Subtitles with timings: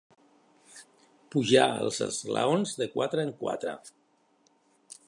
[1.35, 3.79] Pujar els esglaons de quatre en quatre.